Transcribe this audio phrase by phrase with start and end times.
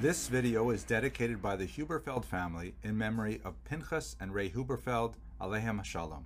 [0.00, 5.14] This video is dedicated by the Huberfeld family in memory of Pinchas and Ray Huberfeld,
[5.40, 6.24] Alehem Shalom.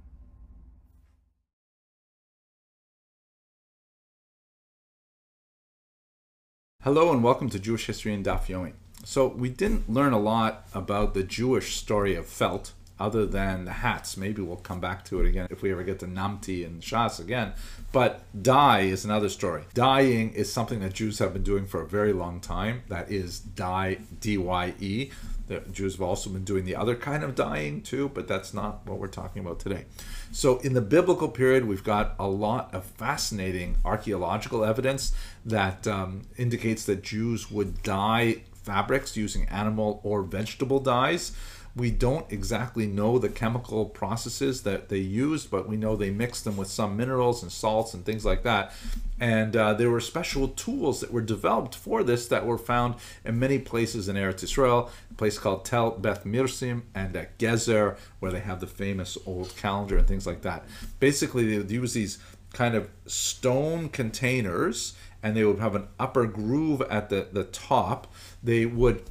[6.82, 8.74] Hello and welcome to Jewish History in Daf Yomi.
[9.04, 13.72] So we didn't learn a lot about the Jewish story of felt other than the
[13.72, 14.16] hats.
[14.16, 17.18] Maybe we'll come back to it again if we ever get to Namti and Shas
[17.18, 17.52] again.
[17.90, 19.64] But dye is another story.
[19.74, 22.82] Dyeing is something that Jews have been doing for a very long time.
[22.88, 25.10] That is dye, D Y E.
[25.48, 28.86] The Jews have also been doing the other kind of dyeing too, but that's not
[28.86, 29.84] what we're talking about today.
[30.30, 35.12] So, in the biblical period, we've got a lot of fascinating archaeological evidence
[35.44, 41.32] that um, indicates that Jews would dye fabrics using animal or vegetable dyes.
[41.74, 46.44] We don't exactly know the chemical processes that they used, but we know they mixed
[46.44, 48.72] them with some minerals and salts and things like that.
[49.18, 53.38] And uh, there were special tools that were developed for this that were found in
[53.38, 58.32] many places in Eretz Israel, a place called Tel Beth Mirsim and at Gezer, where
[58.32, 60.64] they have the famous old calendar and things like that.
[61.00, 62.18] Basically, they would use these
[62.52, 68.12] kind of stone containers and they would have an upper groove at the, the top.
[68.42, 69.02] They would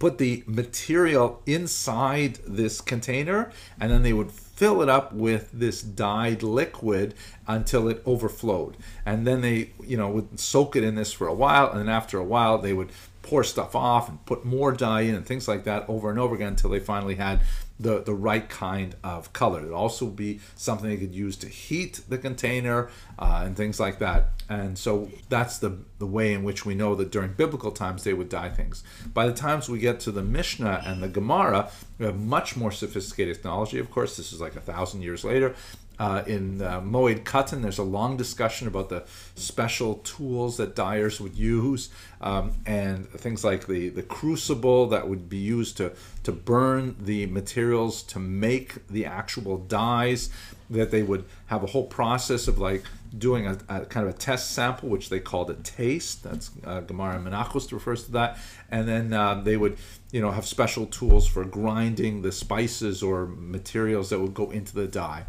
[0.00, 5.82] put the material inside this container and then they would fill it up with this
[5.82, 7.14] dyed liquid
[7.46, 8.76] until it overflowed.
[9.06, 11.88] And then they you know would soak it in this for a while and then
[11.88, 12.90] after a while they would
[13.22, 16.34] pour stuff off and put more dye in and things like that over and over
[16.34, 17.42] again until they finally had
[17.78, 19.60] the, the right kind of color.
[19.60, 23.98] It'd also be something they could use to heat the container uh, and things like
[24.00, 24.30] that.
[24.48, 28.12] And so that's the, the way in which we know that during biblical times they
[28.12, 28.84] would dye things.
[29.14, 32.70] By the times we get to the Mishnah and the Gemara, we have much more
[32.70, 33.78] sophisticated technology.
[33.78, 35.54] Of course, this is like a thousand years later.
[36.00, 41.20] Uh, in uh, Moed Katan, there's a long discussion about the special tools that dyers
[41.20, 41.90] would use
[42.22, 45.92] um, and things like the, the crucible that would be used to,
[46.22, 50.30] to burn the materials to make the actual dyes
[50.70, 52.82] that they would have a whole process of like
[53.18, 56.22] doing a, a, kind of a test sample, which they called a taste.
[56.22, 58.38] That's uh, Gemara Menachos refers to that,
[58.70, 59.76] and then uh, they would,
[60.12, 64.74] you know, have special tools for grinding the spices or materials that would go into
[64.74, 65.26] the dye.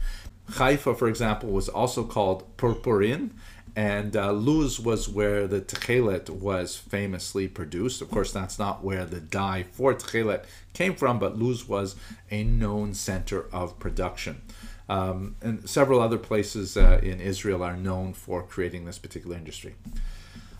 [0.53, 3.31] Haifa, for example, was also called Purpurin,
[3.75, 8.01] and uh, Luz was where the Techelet was famously produced.
[8.01, 11.95] Of course, that's not where the dye for Techelet came from, but Luz was
[12.29, 14.41] a known center of production.
[14.89, 19.75] Um, and several other places uh, in Israel are known for creating this particular industry.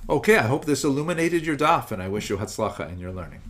[0.09, 3.41] Okay, I hope this illuminated your daf, and I wish you hatzlacha in your learning.